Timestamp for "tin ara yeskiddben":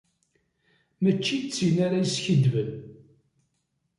1.55-2.71